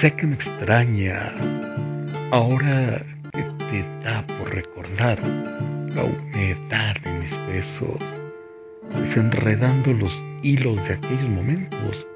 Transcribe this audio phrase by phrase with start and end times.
[0.00, 1.30] Sé que me extraña
[2.30, 5.18] ahora que te da por recordar
[5.94, 8.00] la humedad de mis besos,
[8.94, 10.10] desenredando los
[10.42, 12.06] hilos de aquellos momentos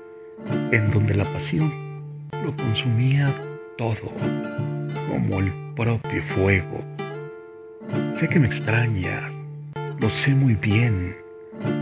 [0.73, 1.71] en donde la pasión
[2.43, 3.27] lo consumía
[3.77, 4.11] todo,
[5.11, 6.83] como el propio fuego.
[8.19, 9.31] Sé que me extrañas,
[10.01, 11.15] lo sé muy bien,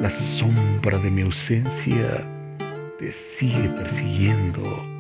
[0.01, 2.27] la sombra de mi ausencia
[2.99, 4.92] te sigue persiguiendo.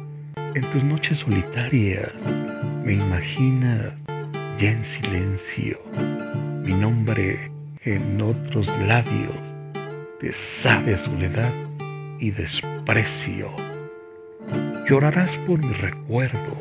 [0.55, 2.13] En tus noches solitarias
[2.85, 3.93] me imaginas
[4.59, 5.81] ya en silencio
[6.65, 7.51] mi nombre
[7.85, 9.35] en otros labios
[10.21, 11.51] te sabe soledad
[12.21, 13.51] y desprecio.
[14.89, 16.57] Llorarás por mi recuerdo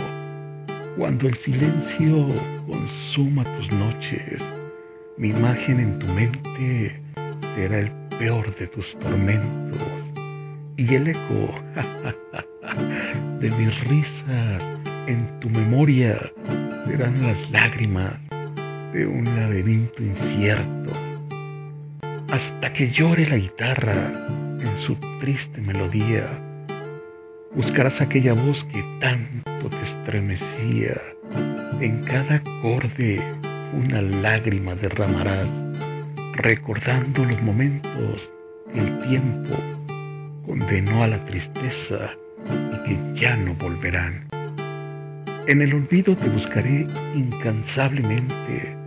[0.98, 2.34] cuando el silencio
[2.66, 4.42] consuma tus noches.
[5.17, 7.00] Mi imagen en tu mente
[7.55, 9.84] será el peor de tus tormentos
[10.78, 11.53] y el eco
[13.41, 14.62] de mis risas
[15.08, 16.16] en tu memoria
[16.86, 18.14] serán las lágrimas
[18.94, 20.92] de un laberinto incierto,
[22.31, 24.12] hasta que llore la guitarra
[24.59, 26.28] en su triste melodía.
[27.56, 31.02] Buscarás aquella voz que tanto te estremecía.
[31.80, 33.19] En cada acorde
[33.73, 35.47] una lágrima derramarás,
[36.34, 38.31] recordando los momentos
[38.72, 39.58] que el tiempo
[40.45, 42.12] condenó a la tristeza
[43.14, 44.28] ya no volverán.
[45.47, 48.78] En el olvido te buscaré incansablemente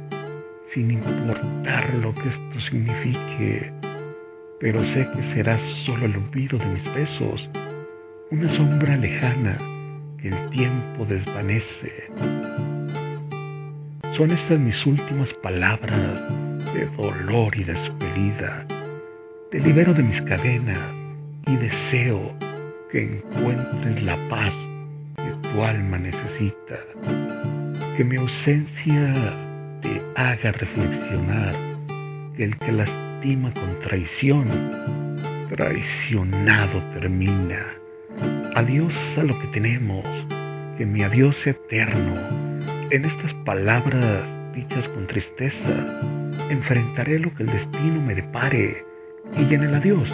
[0.74, 3.72] sin importar lo que esto signifique,
[4.58, 7.48] pero sé que será solo el olvido de mis besos,
[8.30, 9.56] una sombra lejana
[10.20, 12.08] que el tiempo desvanece.
[14.16, 16.00] Son estas mis últimas palabras
[16.72, 18.66] de dolor y despedida.
[19.50, 20.78] Te libero de mis cadenas
[21.46, 22.34] y deseo
[22.90, 24.52] que encuentres la paz
[25.16, 26.78] que tu alma necesita.
[27.96, 29.14] Que mi ausencia
[29.82, 31.54] te haga reflexionar
[32.36, 34.44] que el que lastima con traición,
[35.48, 37.60] traicionado termina.
[38.54, 40.04] Adiós a lo que tenemos,
[40.76, 42.14] que mi adiós sea eterno.
[42.90, 44.04] En estas palabras
[44.54, 45.74] dichas con tristeza,
[46.50, 48.84] enfrentaré lo que el destino me depare
[49.36, 50.08] y en el adiós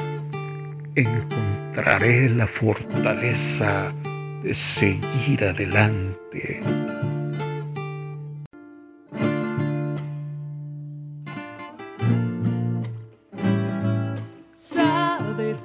[0.95, 3.93] encontraré la fortaleza
[4.43, 6.61] de seguir adelante.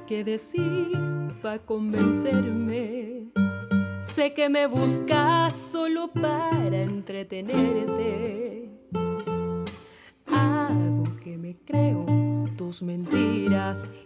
[0.08, 0.98] qué decir
[1.42, 3.32] para convencerme.
[4.04, 8.25] Sé que me buscas solo para entretenerte.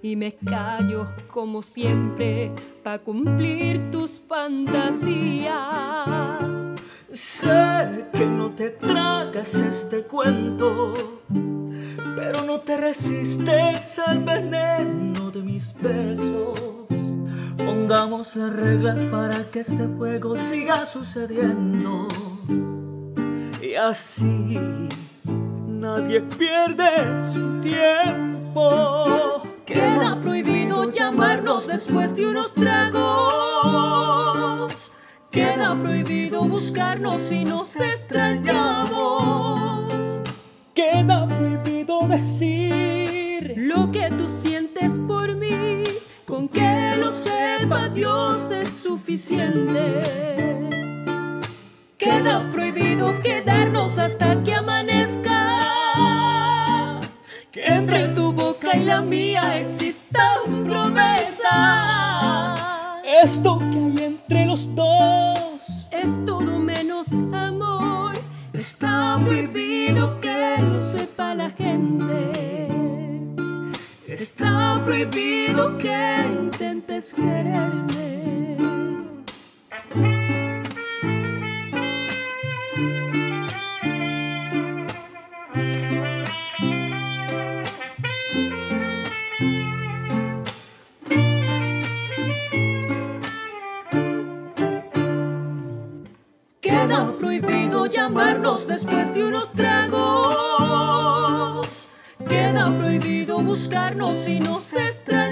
[0.09, 2.52] Y me callo como siempre
[2.84, 5.50] para cumplir tus fantasías.
[7.12, 10.94] Sé que no te tragas este cuento
[12.16, 16.59] pero no te resistes al veneno de mis besos.
[17.58, 22.08] Pongamos las reglas para que este juego siga sucediendo.
[23.62, 24.59] Y así
[25.24, 29.28] nadie pierde su tiempo.
[29.79, 33.00] Queda prohibido llamarnos después de unos tragos.
[35.31, 40.19] Queda prohibido buscarnos si nos extrañamos.
[40.73, 45.84] Queda prohibido decir lo que tú sientes por mí.
[46.28, 50.68] Con que lo sepa Dios es suficiente.
[51.97, 55.56] Queda prohibido quedarnos hasta que amanezca.
[57.51, 59.28] Que entre tu boca y la mía
[63.22, 68.13] Esto que hay entre los dos es todo menos amor.
[68.53, 72.69] Está prohibido que lo sepa la gente.
[74.07, 78.09] Está prohibido que intentes quererme.
[96.61, 99.95] Queda prohibido llamarnos después de unos tragos.
[102.27, 105.29] Queda prohibido buscarnos si nos extrañamos.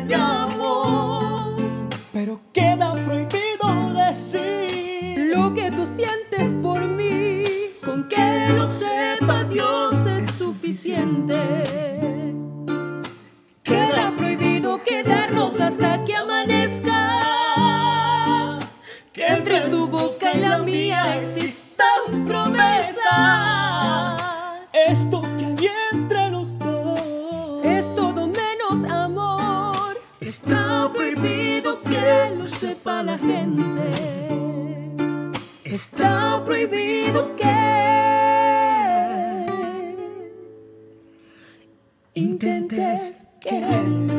[32.77, 33.89] Sepa la gente.
[35.63, 37.45] Está prohibido que
[42.13, 44.16] intentes querer.